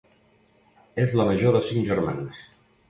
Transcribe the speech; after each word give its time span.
És 1.03 1.13
la 1.21 1.29
major 1.31 1.55
de 1.59 1.63
cinc 1.69 1.89
germans. 1.93 2.45